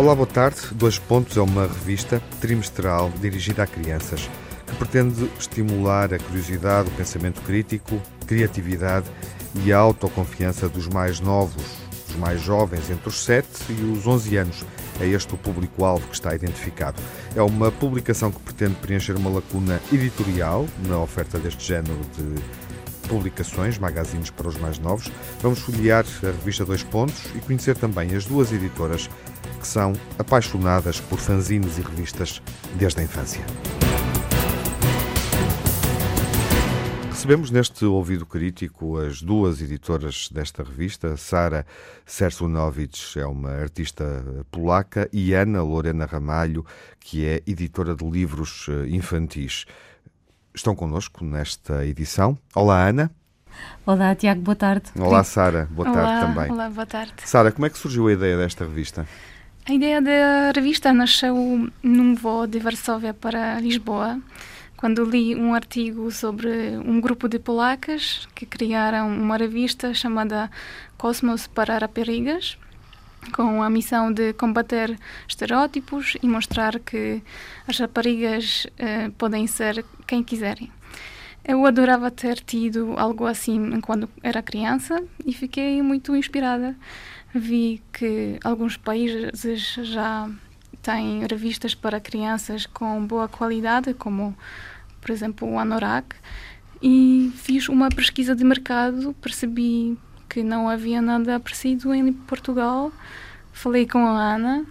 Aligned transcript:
Olá, 0.00 0.14
boa 0.14 0.26
tarde. 0.26 0.56
Dois 0.72 0.98
Pontos 0.98 1.36
é 1.36 1.42
uma 1.42 1.66
revista 1.66 2.22
trimestral 2.40 3.12
dirigida 3.20 3.64
a 3.64 3.66
crianças 3.66 4.30
que 4.66 4.74
pretende 4.76 5.30
estimular 5.38 6.14
a 6.14 6.18
curiosidade, 6.18 6.88
o 6.88 6.92
pensamento 6.92 7.42
crítico, 7.42 8.00
criatividade 8.26 9.06
e 9.62 9.70
a 9.70 9.76
autoconfiança 9.76 10.70
dos 10.70 10.88
mais 10.88 11.20
novos, 11.20 11.62
dos 12.08 12.16
mais 12.16 12.40
jovens, 12.40 12.88
entre 12.88 13.10
os 13.10 13.22
7 13.22 13.46
e 13.68 13.92
os 13.92 14.06
11 14.06 14.36
anos. 14.38 14.64
É 14.98 15.06
este 15.06 15.34
o 15.34 15.36
público-alvo 15.36 16.08
que 16.08 16.14
está 16.14 16.34
identificado. 16.34 16.98
É 17.36 17.42
uma 17.42 17.70
publicação 17.70 18.32
que 18.32 18.40
pretende 18.40 18.76
preencher 18.76 19.14
uma 19.16 19.28
lacuna 19.28 19.82
editorial 19.92 20.66
na 20.88 20.98
oferta 20.98 21.38
deste 21.38 21.62
género 21.62 22.00
de 22.16 22.40
publicações, 23.06 23.76
magazines 23.76 24.30
para 24.30 24.48
os 24.48 24.56
mais 24.56 24.78
novos. 24.78 25.12
Vamos 25.42 25.58
folhear 25.58 26.06
a 26.22 26.26
revista 26.26 26.64
Dois 26.64 26.82
Pontos 26.82 27.22
e 27.34 27.40
conhecer 27.40 27.76
também 27.76 28.14
as 28.14 28.24
duas 28.24 28.50
editoras 28.50 29.10
que 29.60 29.68
são 29.68 29.92
apaixonadas 30.18 31.00
por 31.00 31.18
fanzines 31.18 31.78
e 31.78 31.82
revistas 31.82 32.42
desde 32.76 33.00
a 33.00 33.04
infância. 33.04 33.44
Recebemos 37.10 37.50
neste 37.50 37.84
ouvido 37.84 38.24
crítico 38.24 38.96
as 38.96 39.20
duas 39.20 39.60
editoras 39.60 40.30
desta 40.32 40.62
revista, 40.62 41.18
Sara 41.18 41.66
Sersunovic, 42.06 43.18
é 43.18 43.26
uma 43.26 43.50
artista 43.50 44.24
polaca, 44.50 45.06
e 45.12 45.34
Ana 45.34 45.62
Lorena 45.62 46.06
Ramalho, 46.06 46.64
que 46.98 47.26
é 47.26 47.42
editora 47.46 47.94
de 47.94 48.08
livros 48.08 48.66
eh, 48.70 48.88
infantis. 48.88 49.66
Estão 50.54 50.74
connosco 50.74 51.22
nesta 51.22 51.84
edição. 51.84 52.38
Olá, 52.54 52.88
Ana. 52.88 53.10
Olá, 53.84 54.14
Tiago, 54.14 54.40
boa 54.40 54.56
tarde. 54.56 54.90
Olá, 54.98 55.22
Sara, 55.22 55.68
boa 55.70 55.90
Olá, 55.90 56.02
tarde 56.02 56.34
também. 56.34 56.52
Olá, 56.52 56.70
boa 56.70 56.86
tarde. 56.86 57.12
Sara, 57.26 57.52
como 57.52 57.66
é 57.66 57.68
que 57.70 57.76
surgiu 57.76 58.08
a 58.08 58.12
ideia 58.12 58.38
desta 58.38 58.64
revista? 58.64 59.06
A 59.70 59.72
ideia 59.72 60.02
da 60.02 60.50
revista 60.52 60.92
nasceu 60.92 61.70
num 61.80 62.16
voo 62.16 62.44
de 62.44 62.58
Varsóvia 62.58 63.14
para 63.14 63.60
Lisboa, 63.60 64.20
quando 64.76 65.04
li 65.04 65.36
um 65.36 65.54
artigo 65.54 66.10
sobre 66.10 66.76
um 66.84 67.00
grupo 67.00 67.28
de 67.28 67.38
polacas 67.38 68.26
que 68.34 68.44
criaram 68.44 69.06
uma 69.06 69.36
revista 69.36 69.94
chamada 69.94 70.50
Cosmos 70.98 71.46
para 71.46 71.78
Raparigas, 71.78 72.58
com 73.32 73.62
a 73.62 73.70
missão 73.70 74.12
de 74.12 74.32
combater 74.32 74.98
estereótipos 75.28 76.16
e 76.20 76.26
mostrar 76.26 76.80
que 76.80 77.22
as 77.64 77.78
raparigas 77.78 78.66
eh, 78.76 79.12
podem 79.16 79.46
ser 79.46 79.84
quem 80.04 80.24
quiserem. 80.24 80.68
Eu 81.44 81.64
adorava 81.64 82.10
ter 82.10 82.40
tido 82.40 82.94
algo 82.98 83.24
assim 83.24 83.80
quando 83.80 84.08
era 84.20 84.42
criança 84.42 85.00
e 85.24 85.32
fiquei 85.32 85.80
muito 85.80 86.14
inspirada. 86.16 86.76
Vi 87.34 87.82
que 87.92 88.38
alguns 88.42 88.76
países 88.76 89.74
já 89.82 90.28
têm 90.82 91.26
revistas 91.26 91.74
para 91.74 92.00
crianças 92.00 92.66
com 92.66 93.04
boa 93.06 93.28
qualidade, 93.28 93.94
como, 93.94 94.36
por 95.00 95.10
exemplo, 95.10 95.48
o 95.48 95.58
Anorak, 95.58 96.16
e 96.82 97.32
fiz 97.36 97.68
uma 97.68 97.88
pesquisa 97.88 98.34
de 98.34 98.42
mercado, 98.42 99.14
percebi 99.20 99.98
que 100.28 100.42
não 100.42 100.68
havia 100.68 101.02
nada 101.02 101.38
parecido 101.38 101.92
em 101.92 102.12
Portugal. 102.12 102.92
Falei 103.52 103.86
com 103.86 104.06
a 104.06 104.34
Ana, 104.34 104.64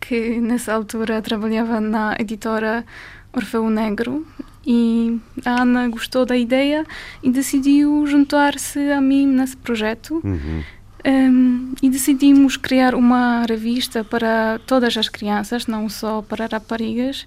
que 0.00 0.40
nessa 0.40 0.74
altura 0.74 1.22
trabalhava 1.22 1.80
na 1.80 2.16
editora 2.18 2.84
Orfeu 3.32 3.70
Negro, 3.70 4.26
e 4.66 5.18
a 5.44 5.62
Ana 5.62 5.88
gostou 5.88 6.26
da 6.26 6.36
ideia 6.36 6.84
e 7.22 7.30
decidiu 7.30 8.06
juntar-se 8.06 8.78
a 8.90 9.00
mim 9.00 9.26
nesse 9.26 9.56
projeto. 9.56 10.20
Uhum. 10.22 10.62
Um, 11.04 11.72
e 11.82 11.88
decidimos 11.88 12.56
criar 12.56 12.94
uma 12.94 13.44
revista 13.48 14.04
para 14.04 14.60
todas 14.66 14.96
as 14.96 15.08
crianças, 15.08 15.66
não 15.66 15.88
só 15.88 16.20
para 16.20 16.46
raparigas, 16.46 17.26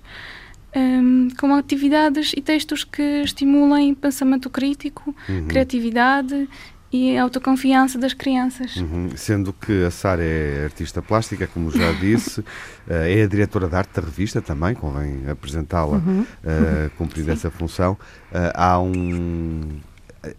um, 0.75 1.29
com 1.39 1.53
atividades 1.55 2.33
e 2.37 2.41
textos 2.41 2.83
que 2.83 3.01
estimulem 3.23 3.93
pensamento 3.95 4.49
crítico, 4.49 5.15
Uhum. 5.27 5.47
criatividade 5.47 6.47
e 6.91 7.17
autoconfiança 7.17 7.97
das 7.97 8.13
crianças. 8.13 8.75
Uhum. 8.75 9.09
Sendo 9.15 9.51
que 9.51 9.83
a 9.83 9.89
Sara 9.89 10.23
é 10.23 10.65
artista 10.65 11.01
plástica, 11.01 11.47
como 11.47 11.71
já 11.71 11.91
disse, 11.99 12.43
eh, 12.87 13.19
é 13.19 13.23
a 13.23 13.27
diretora 13.27 13.67
de 13.67 13.75
arte 13.75 13.95
da 13.99 14.01
revista 14.05 14.39
também, 14.41 14.75
convém 14.75 15.27
apresentá-la, 15.27 15.99
eh, 16.43 16.91
cumprindo 16.95 17.31
essa 17.31 17.49
função. 17.49 17.97
Eh, 18.31 18.51
há 18.53 18.79
um. 18.79 19.61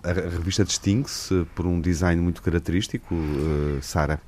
A 0.02 0.12
revista 0.12 0.64
distingue-se 0.64 1.46
por 1.54 1.66
um 1.66 1.80
design 1.80 2.20
muito 2.20 2.40
característico, 2.42 3.14
eh, 3.14 3.78
Sara. 3.82 4.20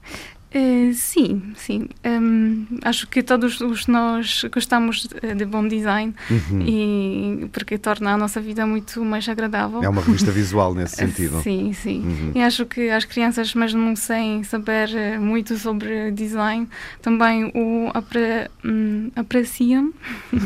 Eh, 0.52 0.92
sim, 0.94 1.52
sim. 1.56 1.88
Um, 2.04 2.66
acho 2.82 3.06
que 3.08 3.22
todos 3.22 3.60
os 3.60 3.86
nós 3.86 4.44
gostamos 4.52 5.08
eh, 5.22 5.34
de 5.34 5.44
bom 5.44 5.66
design 5.66 6.14
e 6.64 7.46
porque 7.52 7.76
torna 7.76 8.12
a 8.12 8.16
nossa 8.16 8.40
vida 8.40 8.66
muito 8.66 9.04
mais 9.04 9.28
agradável. 9.28 9.82
É 9.82 9.88
uma 9.88 10.00
revista 10.00 10.30
visual 10.32 10.74
nesse 10.74 10.96
sentido. 10.96 11.42
Sim, 11.42 11.72
sim. 11.72 12.00
Uhum. 12.00 12.32
E 12.34 12.42
acho 12.42 12.64
que 12.64 12.88
as 12.88 13.04
crianças, 13.04 13.54
mesmo 13.54 13.96
sem 13.96 14.44
saber 14.44 15.18
muito 15.20 15.58
sobre 15.58 16.10
design, 16.12 16.68
também 17.02 17.52
o 17.54 17.90
apre, 17.92 18.48
hum, 18.64 19.10
apreciam. 19.16 19.92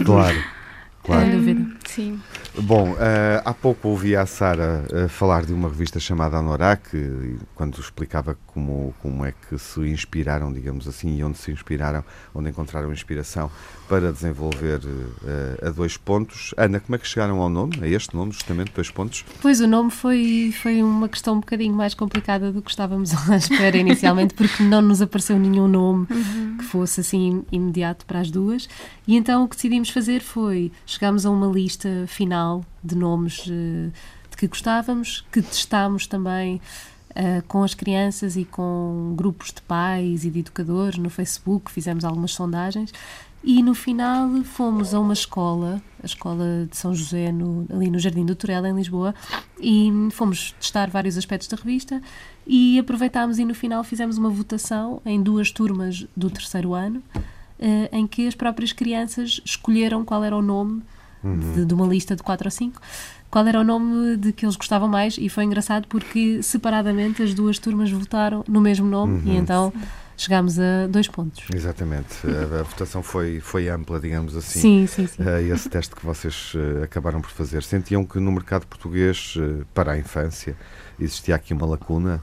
Claro, 0.05 0.39
claro. 1.03 1.23
Sem 1.23 1.31
dúvida. 1.33 1.61
Hum, 1.61 1.77
sim. 1.87 2.21
Bom, 2.63 2.97
eh, 2.99 3.41
há 3.45 3.55
pouco 3.55 3.89
ouvi 3.89 4.17
a 4.17 4.27
Sara 4.27 4.85
eh, 4.93 5.09
falar 5.09 5.45
de 5.45 5.53
uma 5.53 5.69
revista 5.69 6.01
chamada 6.01 6.37
Anorak, 6.37 6.97
e 6.97 7.39
quando 7.55 7.79
explicava 7.81 8.37
como, 8.47 8.95
como 9.01 9.25
é 9.25 9.33
que 9.33 9.59
se 9.59 9.81
inspiraram, 9.81 10.53
digamos 10.53 10.89
assim, 10.89 11.17
e 11.17 11.25
onde 11.25 11.39
se 11.39 11.51
inspiraram, 11.51 12.05
onde 12.35 12.51
encontraram 12.51 12.93
inspiração 12.93 13.51
para 13.89 14.13
desenvolver 14.13 14.81
eh, 15.25 15.69
a 15.69 15.71
dois 15.71 15.97
pontos. 15.97 16.55
Ana, 16.57 16.81
como 16.81 16.95
é 16.97 16.99
que 16.99 17.07
chegaram 17.07 17.41
ao 17.41 17.49
nome, 17.49 17.79
a 17.83 17.89
este 17.89 18.15
nome, 18.15 18.33
justamente, 18.33 18.73
dois 18.73 18.91
pontos? 18.91 19.25
Pois 19.41 19.61
o 19.61 19.67
nome 19.67 19.91
foi, 19.91 20.55
foi 20.63 20.83
uma 20.83 21.09
questão 21.09 21.35
um 21.35 21.41
bocadinho 21.41 21.75
mais 21.75 21.95
complicada 21.95 22.53
do 22.53 22.63
que 22.63 22.71
estávamos 22.71 23.13
à 23.29 23.37
espera 23.37 23.77
inicialmente, 23.77 24.35
porque 24.35 24.63
não 24.63 24.83
nos 24.83 25.01
apareceu 25.03 25.39
nenhum 25.39 25.67
nome 25.67 26.07
que 26.07 26.40
fosse 26.71 27.01
assim 27.01 27.45
imediato 27.51 28.07
para 28.07 28.21
as 28.21 28.31
duas. 28.31 28.69
E 29.07 29.17
então 29.17 29.45
o 29.45 29.49
que 29.49 29.57
decidimos 29.57 29.91
fazer 29.91 30.21
foi 30.21 30.71
chegámos 30.87 31.27
a 31.27 31.31
uma 31.31 31.47
lista 31.47 32.05
final 32.07 32.65
de 32.83 32.95
nomes 32.95 33.47
eh, 33.51 33.91
de 34.31 34.37
que 34.37 34.47
gostávamos, 34.47 35.25
que 35.33 35.43
testámos 35.43 36.07
também 36.07 36.61
eh, 37.15 37.43
com 37.49 37.63
as 37.63 37.75
crianças 37.75 38.37
e 38.37 38.45
com 38.45 39.15
grupos 39.17 39.53
de 39.53 39.61
pais 39.63 40.25
e 40.25 40.31
de 40.31 40.39
educadores 40.39 40.99
no 40.99 41.11
Facebook, 41.11 41.71
fizemos 41.71 42.05
algumas 42.05 42.33
sondagens 42.33 42.93
e 43.43 43.63
no 43.63 43.75
final 43.75 44.29
fomos 44.45 44.93
a 44.93 45.01
uma 45.01 45.13
escola, 45.15 45.81
a 46.03 46.07
escola 46.07 46.67
de 46.71 46.77
São 46.77 46.95
José, 46.95 47.33
no- 47.33 47.67
ali 47.73 47.91
no 47.91 47.99
Jardim 47.99 48.25
do 48.27 48.35
Torel, 48.35 48.67
em 48.67 48.75
Lisboa, 48.75 49.15
e 49.59 49.91
fomos 50.13 50.53
testar 50.61 50.91
vários 50.91 51.17
aspectos 51.17 51.49
da 51.49 51.57
revista 51.57 52.03
e 52.47 52.79
aproveitámos 52.79 53.39
e 53.39 53.45
no 53.45 53.55
final 53.55 53.83
fizemos 53.85 54.19
uma 54.19 54.29
votação 54.31 55.01
em 55.07 55.23
duas 55.23 55.51
turmas 55.51 56.07
do 56.17 56.29
terceiro 56.31 56.75
ano, 56.75 57.03
eh, 57.59 57.89
em 57.93 58.07
que 58.07 58.27
as 58.27 58.35
próprias 58.35 58.73
crianças 58.73 59.41
escolheram 59.45 60.05
qual 60.05 60.23
era 60.25 60.37
o 60.37 60.43
nome 60.43 60.83
de, 61.55 61.65
de 61.67 61.75
uma 61.75 61.87
lista 61.87 62.17
de 62.17 62.23
quatro 62.23 62.47
ou 62.47 62.51
cinco, 62.51 62.81
qual 63.31 63.47
era 63.47 63.61
o 63.61 63.65
nome 63.65 64.17
de 64.17 64.33
que 64.33 64.45
eles 64.45 64.57
gostavam 64.57 64.89
mais 64.89 65.17
e 65.19 65.29
foi 65.29 65.45
engraçado 65.45 65.87
porque 65.87 66.43
separadamente 66.43 67.23
as 67.23 67.33
duas 67.35 67.59
turmas 67.59 67.91
votaram 67.91 68.43
no 68.49 68.61
mesmo 68.61 68.87
nome 68.87 69.19
e 69.31 69.37
então 69.37 69.71
chegámos 70.21 70.59
a 70.59 70.87
dois 70.89 71.09
pontos. 71.09 71.45
Exatamente. 71.55 72.27
A, 72.27 72.61
a 72.61 72.63
votação 72.63 73.03
foi, 73.03 73.41
foi 73.41 73.69
ampla, 73.69 73.99
digamos 73.99 74.37
assim. 74.37 74.61
Sim, 74.61 74.87
sim, 74.87 75.07
sim. 75.07 75.23
Eh, 75.23 75.43
esse 75.45 75.69
teste 75.69 75.95
que 75.95 76.05
vocês 76.05 76.53
eh, 76.55 76.85
acabaram 76.85 77.21
por 77.21 77.31
fazer. 77.31 77.63
Sentiam 77.63 78.05
que 78.05 78.19
no 78.21 78.31
mercado 78.31 78.67
português, 78.67 79.35
eh, 79.39 79.65
para 79.73 79.93
a 79.93 79.99
infância, 79.99 80.57
existia 80.99 81.35
aqui 81.35 81.55
uma 81.55 81.67
lacuna 81.67 82.23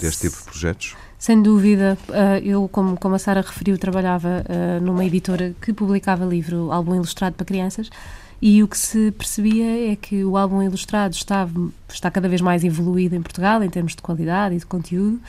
deste 0.00 0.28
tipo 0.28 0.36
de 0.36 0.44
projetos? 0.44 0.96
Sem 1.16 1.40
dúvida, 1.40 1.96
eu, 2.42 2.68
como, 2.68 2.98
como 2.98 3.14
a 3.14 3.18
Sara 3.18 3.42
referiu, 3.42 3.78
trabalhava 3.78 4.44
numa 4.82 5.04
editora 5.04 5.54
que 5.60 5.72
publicava 5.72 6.24
livro, 6.24 6.72
álbum 6.72 6.96
ilustrado 6.96 7.36
para 7.36 7.46
crianças, 7.46 7.88
e 8.40 8.60
o 8.60 8.66
que 8.66 8.76
se 8.76 9.12
percebia 9.12 9.92
é 9.92 9.94
que 9.94 10.24
o 10.24 10.36
álbum 10.36 10.60
ilustrado 10.60 11.14
estava, 11.14 11.70
está 11.88 12.10
cada 12.10 12.28
vez 12.28 12.40
mais 12.40 12.64
evoluído 12.64 13.14
em 13.14 13.22
Portugal, 13.22 13.62
em 13.62 13.70
termos 13.70 13.94
de 13.94 14.02
qualidade 14.02 14.56
e 14.56 14.58
de 14.58 14.66
conteúdo, 14.66 15.20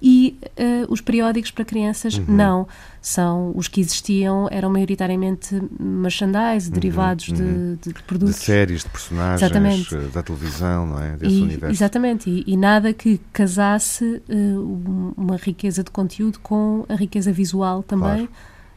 e 0.00 0.38
eh, 0.56 0.84
os 0.88 1.00
periódicos 1.00 1.50
para 1.50 1.64
crianças 1.64 2.18
não. 2.18 2.66
São 3.00 3.52
os 3.54 3.68
que 3.68 3.80
existiam, 3.80 4.48
eram 4.50 4.68
maioritariamente 4.68 5.60
merchandise, 5.78 6.70
derivados 6.70 7.26
de- 7.26 7.76
de, 7.76 7.92
De 7.92 8.02
produtos. 8.02 8.36
séries, 8.36 8.82
de 8.82 8.88
personagens, 8.90 9.42
Exatamente. 9.42 9.94
eh, 9.94 10.08
da 10.12 10.22
televisão, 10.22 10.86
não 10.86 11.00
é? 11.00 11.16
Desse 11.16 11.34
E- 11.36 11.42
universo. 11.42 11.74
Exatamente, 11.74 12.28
e, 12.28 12.44
e 12.46 12.56
nada 12.56 12.92
que 12.92 13.20
casasse 13.32 14.20
um- 14.28 15.12
uma 15.16 15.36
riqueza 15.36 15.82
de 15.84 15.90
conteúdo 15.90 16.38
com 16.40 16.84
a 16.88 16.94
riqueza 16.94 17.32
visual 17.32 17.82
também, 17.82 18.26
Claro. 18.26 18.28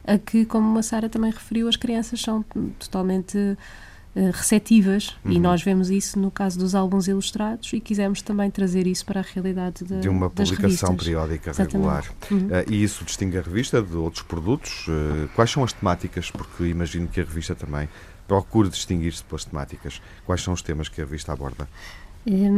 a 0.06 0.18
que, 0.18 0.45
como 0.45 0.77
a 0.77 0.83
Sara 0.83 1.10
também 1.10 1.31
referiu, 1.31 1.68
as 1.68 1.75
crianças 1.75 2.22
são 2.22 2.45
totalmente 2.77 3.38
uh, 3.38 3.57
receptivas 4.16 5.16
uhum. 5.24 5.32
e 5.32 5.40
nós 5.40 5.62
vemos 5.62 5.90
isso 5.90 6.20
no 6.20 6.32
caso 6.32 6.58
dos 6.58 6.74
álbuns 6.74 7.08
ilustrados 7.08 7.72
e 7.74 7.80
quisemos 7.80 8.22
também 8.22 8.50
trazer 8.50 8.88
isso 8.88 9.06
para 9.06 9.20
a 9.20 9.24
realidade 9.24 9.84
de, 9.84 10.02
de 10.02 10.10
uma 10.10 10.30
publicação 10.30 10.96
periódica 10.96 11.52
regular. 11.52 12.06
Uhum. 12.30 12.48
Uh, 12.48 12.70
e 12.70 12.84
isso 12.84 13.06
distingue 13.06 13.38
a 13.38 13.42
revista 13.42 13.82
de 13.82 13.96
outros 13.96 14.24
produtos? 14.24 14.88
Uh, 14.88 15.30
quais 15.36 15.52
são 15.52 15.64
as 15.64 15.74
temáticas? 15.74 16.32
Porque 16.32 16.66
imagino 16.66 17.08
que 17.08 17.22
a 17.22 17.24
revista 17.24 17.54
também 17.56 17.88
procura 18.28 18.70
distinguir-se 18.70 19.24
pelas 19.24 19.46
temáticas. 19.46 20.02
Quais 20.26 20.42
são 20.42 20.54
os 20.54 20.62
temas 20.62 20.90
que 20.90 21.02
a 21.02 21.06
revista 21.06 21.34
aborda? 21.34 21.68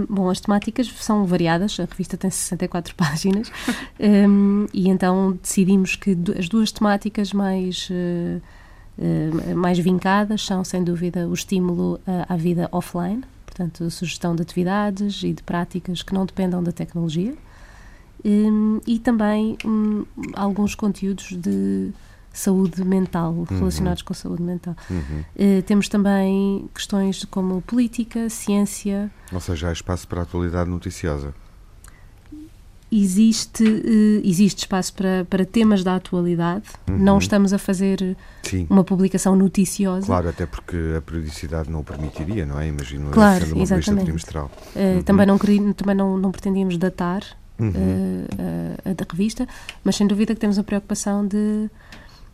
Bom, 0.10 0.30
as 0.30 0.42
temáticas 0.42 0.88
são 1.00 1.26
variadas, 1.26 1.80
a 1.80 1.86
revista 1.86 2.18
tem 2.18 2.30
64 2.32 2.96
páginas 2.96 3.52
um, 4.00 4.66
e 4.74 4.90
então 4.90 5.38
decidimos 5.42 5.96
que 5.96 6.18
as 6.38 6.50
duas 6.50 6.72
temáticas 6.72 7.32
mais, 7.32 7.88
uh, 7.90 8.42
mais 9.56 9.80
vincadas 9.80 10.46
são, 10.46 10.64
sem 10.64 10.84
dúvida, 10.84 11.28
o 11.28 11.34
estímulo 11.34 12.00
à 12.28 12.36
vida 12.36 12.70
offline, 12.72 13.24
portanto, 13.46 13.90
sugestão 13.90 14.36
de 14.36 14.42
atividades 14.42 15.24
e 15.24 15.34
de 15.34 15.42
práticas 15.44 16.04
que 16.04 16.14
não 16.14 16.26
dependam 16.26 16.62
da 16.62 16.72
tecnologia 16.72 17.36
um, 18.24 18.80
e 18.86 19.00
também 19.00 19.58
um, 19.66 20.06
alguns 20.34 20.76
conteúdos 20.76 21.32
de 21.32 21.92
saúde 22.34 22.84
mental, 22.84 23.34
uhum. 23.34 23.46
relacionados 23.50 24.02
com 24.02 24.14
a 24.14 24.16
saúde 24.16 24.42
mental. 24.42 24.76
Uhum. 24.90 25.24
Uh, 25.36 25.62
temos 25.64 25.90
também 25.90 26.70
questões 26.74 27.26
como 27.26 27.62
política, 27.62 28.30
ciência. 28.30 29.12
Ou 29.34 29.40
seja, 29.40 29.70
há 29.70 29.74
espaço 29.74 30.08
para 30.08 30.22
a 30.22 30.24
atualidade 30.24 30.70
noticiosa. 30.70 31.34
Existe, 32.92 33.64
uh, 33.64 34.22
existe 34.28 34.60
espaço 34.60 34.94
para, 34.94 35.26
para 35.30 35.46
temas 35.46 35.84
da 35.84 35.96
atualidade. 35.96 36.66
Uhum. 36.90 36.98
Não 36.98 37.18
estamos 37.18 37.54
a 37.54 37.58
fazer 37.58 38.18
Sim. 38.44 38.68
uma 38.70 38.84
publicação 38.84 39.36
noticiosa. 39.36 40.06
Claro, 40.06 40.28
até 40.28 40.46
porque 40.46 40.76
a 40.98 41.02
periodicidade 41.02 41.70
não 41.70 41.80
o 41.80 41.84
permitiria, 41.84 42.46
não 42.46 42.60
é? 42.60 42.68
Imagino 42.68 43.10
claro, 43.12 43.46
sendo 43.46 43.56
uma 43.56 43.64
exatamente. 43.64 44.04
trimestral. 44.04 44.52
Uh, 44.76 45.04
também 45.04 45.26
não, 45.26 45.38
também 45.38 45.96
não, 45.96 46.18
não 46.18 46.32
pretendíamos 46.32 46.78
datar 46.78 47.24
uhum. 47.58 48.26
a, 48.86 48.90
a 48.90 49.12
revista, 49.12 49.48
mas 49.84 49.96
sem 49.96 50.08
dúvida 50.08 50.34
que 50.34 50.42
temos 50.42 50.60
a 50.60 50.64
preocupação 50.64 51.26
de 51.26 51.70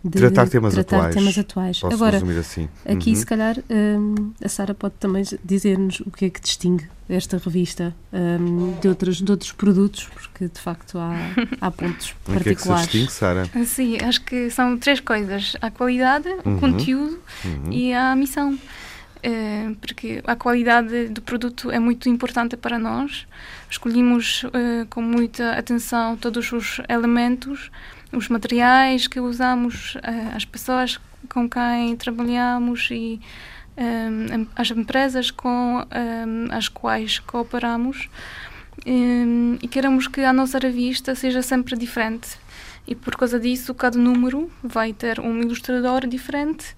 de 0.03 0.19
tratar 0.19 0.47
temas 0.47 0.73
tratar 0.73 0.97
atuais. 0.97 1.15
Temas 1.15 1.37
atuais. 1.37 1.79
Posso 1.79 1.95
Agora, 1.95 2.17
assim. 2.39 2.69
aqui 2.85 3.09
uhum. 3.09 3.15
se 3.15 3.25
calhar 3.25 3.57
um, 3.69 4.31
a 4.43 4.47
Sara 4.47 4.73
pode 4.73 4.95
também 4.99 5.23
dizer-nos 5.43 5.99
o 6.01 6.11
que 6.11 6.25
é 6.25 6.29
que 6.29 6.39
distingue 6.39 6.87
esta 7.09 7.37
revista 7.37 7.95
um, 8.11 8.77
de, 8.79 8.87
outros, 8.87 9.21
de 9.21 9.31
outros 9.31 9.51
produtos, 9.53 10.09
porque 10.13 10.47
de 10.47 10.59
facto 10.59 10.97
há, 10.99 11.15
há 11.61 11.71
pontos 11.71 12.13
particulares. 12.25 12.39
O 12.39 12.43
que 12.43 12.49
é 12.49 12.55
que 12.55 12.61
se 12.61 12.73
distingue, 12.73 13.11
Sara? 13.11 13.49
Sim, 13.65 13.97
acho 14.01 14.21
que 14.21 14.49
são 14.49 14.77
três 14.77 14.99
coisas: 14.99 15.55
a 15.61 15.71
qualidade, 15.71 16.27
uhum. 16.45 16.57
o 16.57 16.59
conteúdo 16.59 17.19
uhum. 17.45 17.71
e 17.71 17.93
a 17.93 18.15
missão. 18.15 18.57
Uh, 19.17 19.75
porque 19.81 20.21
a 20.27 20.35
qualidade 20.35 21.09
do 21.09 21.23
produto 21.23 21.71
é 21.71 21.79
muito 21.79 22.07
importante 22.07 22.55
para 22.55 22.77
nós. 22.77 23.25
Escolhemos 23.69 24.43
uh, 24.43 24.85
com 24.91 25.01
muita 25.01 25.53
atenção 25.53 26.15
todos 26.15 26.51
os 26.51 26.79
elementos 26.87 27.71
os 28.11 28.29
materiais 28.29 29.07
que 29.07 29.19
usamos, 29.19 29.95
uh, 29.95 30.35
as 30.35 30.45
pessoas 30.45 30.99
com 31.29 31.49
quem 31.49 31.95
trabalhamos 31.95 32.89
e 32.91 33.19
um, 33.77 34.43
eh, 34.43 34.47
as 34.55 34.71
empresas 34.71 35.31
com 35.31 35.83
um, 35.83 36.47
as 36.51 36.67
quais 36.67 37.19
cooperamos 37.19 38.09
um, 38.85 39.57
e 39.61 39.67
queremos 39.67 40.07
que 40.07 40.21
a 40.21 40.31
nossa 40.31 40.57
revista 40.57 41.15
seja 41.15 41.41
sempre 41.41 41.75
diferente 41.75 42.37
e 42.87 42.95
por 42.95 43.17
causa 43.17 43.39
disso 43.39 43.73
cada 43.73 43.97
número 43.97 44.49
vai 44.63 44.93
ter 44.93 45.19
um 45.19 45.41
ilustrador 45.41 46.07
diferente 46.07 46.75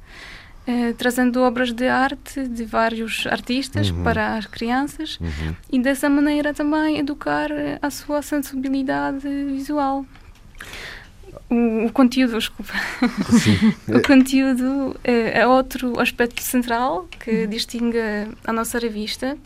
eh, 0.66 0.94
trazendo 0.94 1.42
obras 1.42 1.72
de 1.72 1.88
arte 1.88 2.48
de 2.48 2.64
vários 2.66 3.26
artistas 3.28 3.90
uhum. 3.90 4.04
para 4.04 4.36
as 4.36 4.46
crianças 4.46 5.18
uhum. 5.20 5.56
e 5.72 5.80
dessa 5.80 6.10
maneira 6.10 6.54
também 6.54 6.98
educar 6.98 7.50
a 7.82 7.90
sua 7.90 8.22
sensibilidade 8.22 9.28
visual. 9.48 10.06
O, 11.50 11.88
o 11.88 11.92
conteúdo, 11.92 12.38
desculpa. 12.38 12.74
o 13.88 14.02
conteúdo 14.06 14.96
é, 15.04 15.42
é, 15.42 15.48
outro 15.48 16.00
aspecto 16.00 16.42
central 16.42 17.08
que 17.20 17.48
distingue 17.48 18.00
a 18.46 18.54
nossa 18.54 18.80
revista. 18.80 19.38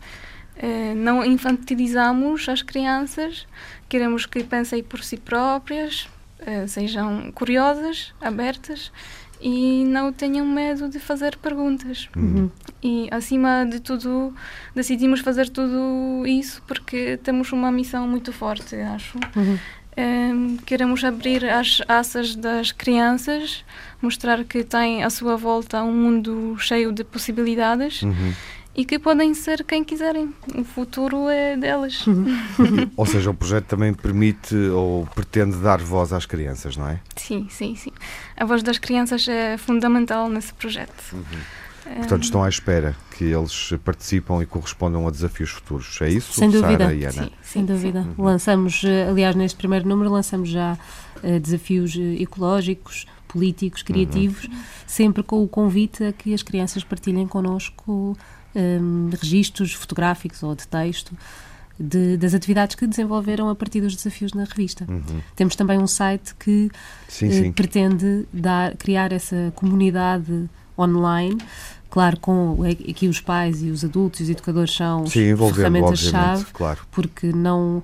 É, 0.56 0.94
não 0.94 1.24
infantilizamos 1.24 2.48
as 2.48 2.62
crianças, 2.62 3.46
queremos 3.88 4.24
que 4.24 4.44
pensem 4.44 4.84
por 4.84 5.02
si 5.02 5.16
próprias, 5.16 6.08
é, 6.38 6.66
sejam 6.66 7.32
curiosas, 7.32 8.14
abertas 8.20 8.92
e 9.40 9.84
não 9.84 10.12
tenham 10.12 10.46
medo 10.46 10.88
de 10.88 10.98
fazer 11.00 11.36
perguntas. 11.38 12.08
Uhum. 12.16 12.50
E, 12.82 13.08
acima 13.10 13.66
de 13.68 13.80
tudo, 13.80 14.32
decidimos 14.74 15.20
fazer 15.20 15.48
tudo 15.48 16.24
isso 16.26 16.62
porque 16.66 17.18
temos 17.18 17.50
uma 17.52 17.72
missão 17.72 18.06
muito 18.06 18.32
forte, 18.32 18.76
acho. 18.76 19.18
Uhum 19.34 19.58
um, 19.96 20.56
queremos 20.58 21.04
abrir 21.04 21.44
as 21.44 21.80
asas 21.88 22.34
das 22.34 22.72
crianças, 22.72 23.64
mostrar 24.02 24.44
que 24.44 24.64
têm 24.64 25.04
à 25.04 25.10
sua 25.10 25.36
volta 25.36 25.82
um 25.82 25.92
mundo 25.92 26.56
cheio 26.58 26.92
de 26.92 27.04
possibilidades 27.04 28.02
uhum. 28.02 28.32
e 28.74 28.84
que 28.84 28.98
podem 28.98 29.32
ser 29.34 29.64
quem 29.64 29.84
quiserem. 29.84 30.34
O 30.54 30.64
futuro 30.64 31.28
é 31.28 31.56
delas. 31.56 32.06
Uhum. 32.06 32.26
ou 32.96 33.06
seja, 33.06 33.30
o 33.30 33.34
projeto 33.34 33.66
também 33.66 33.94
permite 33.94 34.54
ou 34.54 35.06
pretende 35.14 35.56
dar 35.58 35.80
voz 35.80 36.12
às 36.12 36.26
crianças, 36.26 36.76
não 36.76 36.88
é? 36.88 37.00
Sim, 37.16 37.46
sim, 37.50 37.76
sim. 37.76 37.92
A 38.36 38.44
voz 38.44 38.62
das 38.62 38.78
crianças 38.78 39.28
é 39.28 39.56
fundamental 39.56 40.28
nesse 40.28 40.52
projeto. 40.54 41.12
Uhum. 41.12 41.63
Portanto, 41.84 42.24
estão 42.24 42.42
à 42.42 42.48
espera 42.48 42.96
que 43.16 43.24
eles 43.24 43.72
participam 43.84 44.42
e 44.42 44.46
correspondam 44.46 45.06
a 45.06 45.10
desafios 45.10 45.50
futuros. 45.50 45.98
É 46.00 46.08
isso, 46.08 46.32
Sem 46.32 46.50
dúvida. 46.50 46.78
Sara 46.78 46.94
e 46.94 47.04
Ana? 47.04 47.12
Sim, 47.12 47.30
sem 47.42 47.64
dúvida. 47.64 48.00
Uhum. 48.00 48.24
Lançamos, 48.24 48.82
eh, 48.84 49.08
aliás, 49.08 49.36
neste 49.36 49.56
primeiro 49.56 49.86
número, 49.86 50.10
lançamos 50.10 50.48
já 50.48 50.78
uh, 51.22 51.40
desafios 51.40 51.94
eh, 51.96 52.22
ecológicos, 52.22 53.06
políticos, 53.28 53.82
criativos, 53.82 54.44
uhum. 54.44 54.58
sempre 54.86 55.22
com 55.22 55.42
o 55.42 55.48
convite 55.48 56.04
a 56.04 56.12
que 56.12 56.32
as 56.32 56.42
crianças 56.42 56.82
partilhem 56.82 57.26
connosco 57.26 58.16
um, 58.54 59.10
registros 59.20 59.74
fotográficos 59.74 60.42
ou 60.42 60.54
de 60.54 60.66
texto. 60.66 61.12
De, 61.76 62.16
das 62.16 62.34
atividades 62.34 62.76
que 62.76 62.86
desenvolveram 62.86 63.48
a 63.48 63.54
partir 63.56 63.80
dos 63.80 63.96
desafios 63.96 64.32
na 64.32 64.44
revista. 64.44 64.86
Uhum. 64.88 65.20
Temos 65.34 65.56
também 65.56 65.76
um 65.76 65.88
site 65.88 66.32
que 66.36 66.70
sim, 67.08 67.28
sim. 67.28 67.52
pretende 67.52 68.28
dar, 68.32 68.76
criar 68.76 69.10
essa 69.10 69.52
comunidade 69.56 70.48
online 70.78 71.38
Claro, 71.94 72.18
com 72.18 72.56
aqui 72.64 73.06
os 73.06 73.20
pais 73.20 73.62
e 73.62 73.70
os 73.70 73.84
adultos 73.84 74.18
e 74.18 74.22
os 74.24 74.30
educadores 74.30 74.74
são 74.74 75.06
ferramentas-chave, 75.06 76.46
claro. 76.52 76.80
porque 76.90 77.28
não 77.32 77.80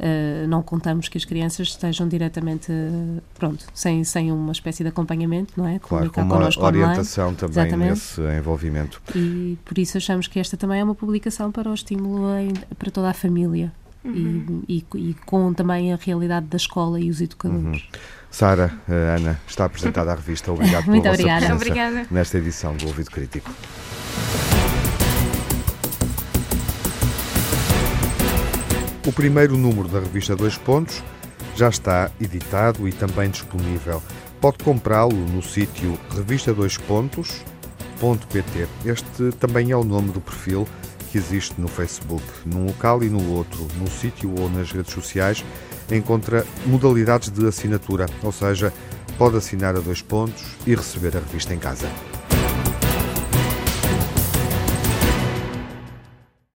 Uh, 0.00 0.48
não 0.48 0.64
contamos 0.64 1.08
que 1.08 1.16
as 1.16 1.24
crianças 1.24 1.68
estejam 1.68 2.08
diretamente, 2.08 2.72
uh, 2.72 3.22
pronto, 3.38 3.64
sem, 3.72 4.02
sem 4.02 4.32
uma 4.32 4.50
espécie 4.50 4.82
de 4.82 4.88
acompanhamento, 4.88 5.52
não 5.56 5.68
é? 5.68 5.78
Claro, 5.78 6.10
com 6.10 6.22
uma 6.22 6.48
orientação 6.58 7.26
online. 7.26 7.38
também 7.38 7.66
Exatamente. 7.66 7.90
nesse 7.90 8.20
envolvimento. 8.36 9.00
E 9.14 9.56
por 9.64 9.78
isso 9.78 9.96
achamos 9.98 10.26
que 10.26 10.40
esta 10.40 10.56
também 10.56 10.80
é 10.80 10.84
uma 10.84 10.96
publicação 10.96 11.52
para 11.52 11.70
o 11.70 11.74
estímulo 11.74 12.36
em, 12.36 12.52
para 12.76 12.90
toda 12.90 13.10
a 13.10 13.14
família 13.14 13.72
uhum. 14.04 14.62
e, 14.68 14.84
e, 14.94 15.10
e, 15.10 15.14
com 15.26 15.52
também 15.52 15.92
a 15.92 15.96
realidade 15.96 16.46
da 16.46 16.56
escola 16.56 17.00
e 17.00 17.10
os 17.10 17.20
educadores. 17.20 17.82
Uhum. 17.82 18.00
Sara, 18.30 18.72
uh, 18.88 18.92
Ana, 19.18 19.40
está 19.46 19.66
apresentada 19.66 20.10
a 20.10 20.14
revista. 20.14 20.50
Obrigado 20.50 20.84
pela 20.86 20.94
Muito 20.96 21.04
vossa 21.04 21.14
obrigada. 21.14 21.40
presença 21.40 21.54
obrigada. 21.54 22.06
nesta 22.10 22.38
edição 22.38 22.76
do 22.76 22.86
Ouvido 22.86 23.10
Crítico. 23.10 23.50
O 29.04 29.12
primeiro 29.12 29.56
número 29.56 29.88
da 29.88 29.98
revista 29.98 30.36
Dois 30.36 30.56
Pontos 30.56 31.02
já 31.56 31.68
está 31.68 32.10
editado 32.20 32.88
e 32.88 32.92
também 32.92 33.28
disponível. 33.30 34.02
Pode 34.40 34.58
comprá-lo 34.64 35.14
no 35.14 35.42
sítio 35.42 35.98
revista 36.10 36.54
dois 36.54 36.78
pontos.pt. 36.78 38.68
Este 38.84 39.32
também 39.38 39.70
é 39.70 39.76
o 39.76 39.84
nome 39.84 40.10
do 40.10 40.20
perfil 40.20 40.66
que 41.12 41.18
existe 41.18 41.60
no 41.60 41.68
Facebook. 41.68 42.24
Num 42.46 42.64
local 42.64 43.04
e 43.04 43.10
no 43.10 43.32
outro, 43.32 43.68
no 43.78 43.88
sítio 43.88 44.34
ou 44.40 44.48
nas 44.48 44.72
redes 44.72 44.94
sociais, 44.94 45.44
encontra 45.90 46.46
modalidades 46.64 47.28
de 47.28 47.46
assinatura, 47.46 48.06
ou 48.22 48.32
seja, 48.32 48.72
pode 49.18 49.36
assinar 49.36 49.76
a 49.76 49.80
dois 49.80 50.00
pontos 50.00 50.42
e 50.66 50.74
receber 50.74 51.14
a 51.14 51.20
revista 51.20 51.52
em 51.52 51.58
casa. 51.58 51.86